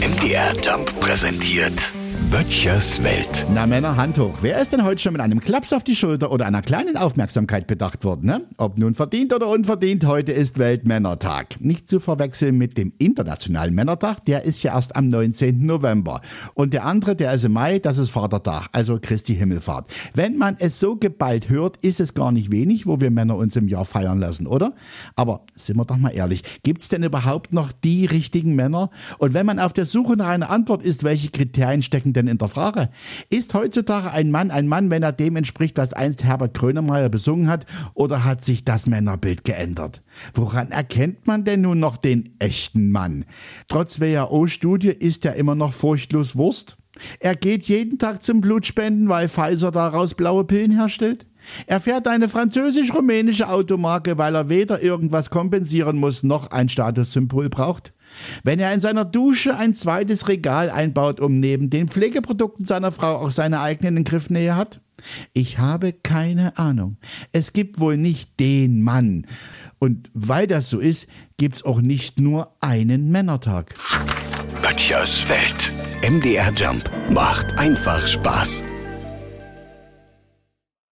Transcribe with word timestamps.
MDR 0.00 0.54
Jump 0.62 1.00
präsentiert 1.00 1.92
Böttchers 2.30 3.02
Welt. 3.02 3.46
Na 3.52 3.66
Männer, 3.66 3.96
Hand 3.96 4.18
hoch. 4.18 4.38
Wer 4.40 4.60
ist 4.60 4.72
denn 4.72 4.84
heute 4.84 5.00
schon 5.00 5.12
mit 5.12 5.20
einem 5.20 5.40
Klaps 5.40 5.72
auf 5.72 5.84
die 5.84 5.96
Schulter 5.96 6.32
oder 6.32 6.46
einer 6.46 6.62
kleinen 6.62 6.96
Aufmerksamkeit 6.96 7.66
bedacht 7.66 8.04
worden? 8.04 8.26
Ne? 8.26 8.42
Ob 8.56 8.78
nun 8.78 8.94
verdient 8.94 9.32
oder 9.32 9.48
unverdient, 9.48 10.04
heute 10.06 10.32
ist 10.32 10.58
Weltmännertag. 10.58 11.60
Nicht 11.60 11.88
zu 11.88 12.00
verwechseln 12.00 12.56
mit 12.56 12.78
dem 12.78 12.92
Internationalen 12.98 13.74
Männertag, 13.74 14.24
der 14.24 14.44
ist 14.44 14.62
ja 14.62 14.74
erst 14.74 14.96
am 14.96 15.08
19. 15.08 15.66
November. 15.66 16.20
Und 16.54 16.72
der 16.72 16.84
andere, 16.84 17.14
der 17.14 17.34
ist 17.34 17.44
im 17.44 17.52
Mai, 17.52 17.78
das 17.78 17.98
ist 17.98 18.10
Vatertag, 18.10 18.68
also 18.72 18.98
Christi 19.00 19.34
Himmelfahrt. 19.36 19.88
Wenn 20.14 20.36
man 20.36 20.56
es 20.58 20.80
so 20.80 20.96
geballt 20.96 21.48
hört, 21.48 21.76
ist 21.78 22.00
es 22.00 22.14
gar 22.14 22.32
nicht 22.32 22.52
wenig, 22.52 22.86
wo 22.86 23.00
wir 23.00 23.10
Männer 23.10 23.36
uns 23.36 23.56
im 23.56 23.68
Jahr 23.68 23.84
feiern 23.84 24.18
lassen, 24.20 24.46
oder? 24.46 24.74
Aber 25.16 25.42
sind 25.54 25.76
wir 25.76 25.84
doch 25.84 25.96
mal 25.96 26.10
ehrlich, 26.10 26.42
gibt's 26.62 26.88
denn 26.88 27.02
überhaupt 27.02 27.52
noch 27.52 27.72
die 27.72 28.06
richtigen 28.06 28.54
Männer? 28.54 28.90
Und 29.18 29.34
wenn 29.34 29.46
man 29.46 29.58
auf 29.58 29.72
der 29.72 29.86
Suche 29.86 30.16
nach 30.16 30.28
einer 30.28 30.50
Antwort 30.50 30.82
ist, 30.82 31.04
welche 31.04 31.30
Kriterien 31.30 31.82
stecken 31.82 31.99
denn 32.04 32.26
in 32.26 32.38
der 32.38 32.48
Frage? 32.48 32.88
Ist 33.28 33.54
heutzutage 33.54 34.10
ein 34.10 34.30
Mann 34.30 34.50
ein 34.50 34.68
Mann, 34.68 34.90
wenn 34.90 35.02
er 35.02 35.12
dem 35.12 35.36
entspricht, 35.36 35.76
was 35.78 35.92
einst 35.92 36.24
Herbert 36.24 36.54
Grönemeyer 36.54 37.08
besungen 37.08 37.48
hat, 37.48 37.66
oder 37.94 38.24
hat 38.24 38.42
sich 38.42 38.64
das 38.64 38.86
Männerbild 38.86 39.44
geändert? 39.44 40.02
Woran 40.34 40.70
erkennt 40.70 41.26
man 41.26 41.44
denn 41.44 41.60
nun 41.60 41.78
noch 41.78 41.96
den 41.96 42.34
echten 42.38 42.90
Mann? 42.90 43.24
Trotz 43.68 44.00
WHO-Studie 44.00 44.88
ist 44.88 45.24
er 45.24 45.36
immer 45.36 45.54
noch 45.54 45.72
furchtlos 45.72 46.36
Wurst. 46.36 46.76
Er 47.18 47.36
geht 47.36 47.64
jeden 47.64 47.98
Tag 47.98 48.22
zum 48.22 48.40
Blutspenden, 48.40 49.08
weil 49.08 49.28
Pfizer 49.28 49.70
daraus 49.70 50.14
blaue 50.14 50.44
Pillen 50.44 50.72
herstellt. 50.72 51.26
Er 51.66 51.80
fährt 51.80 52.06
eine 52.06 52.28
französisch-rumänische 52.28 53.48
Automarke, 53.48 54.18
weil 54.18 54.34
er 54.34 54.48
weder 54.48 54.82
irgendwas 54.82 55.30
kompensieren 55.30 55.96
muss 55.96 56.22
noch 56.22 56.50
ein 56.50 56.68
Statussymbol 56.68 57.48
braucht. 57.48 57.92
Wenn 58.42 58.58
er 58.58 58.72
in 58.74 58.80
seiner 58.80 59.04
Dusche 59.04 59.56
ein 59.56 59.74
zweites 59.74 60.28
Regal 60.28 60.70
einbaut, 60.70 61.20
um 61.20 61.38
neben 61.38 61.70
den 61.70 61.88
Pflegeprodukten 61.88 62.66
seiner 62.66 62.92
Frau 62.92 63.16
auch 63.16 63.30
seine 63.30 63.60
eigenen 63.60 63.98
in 63.98 64.04
Griffnähe 64.04 64.56
hat? 64.56 64.80
Ich 65.32 65.58
habe 65.58 65.92
keine 65.92 66.58
Ahnung. 66.58 66.98
Es 67.32 67.52
gibt 67.52 67.80
wohl 67.80 67.96
nicht 67.96 68.38
den 68.38 68.82
Mann. 68.82 69.26
Und 69.78 70.10
weil 70.12 70.46
das 70.46 70.68
so 70.68 70.78
ist, 70.78 71.06
gibt's 71.38 71.64
auch 71.64 71.80
nicht 71.80 72.20
nur 72.20 72.54
einen 72.60 73.10
Männertag. 73.10 73.74
Böttchers 74.62 75.24
Welt. 75.28 75.72
MDR 76.02 76.52
Jump 76.52 76.90
macht 77.10 77.58
einfach 77.58 78.06
Spaß. 78.06 78.62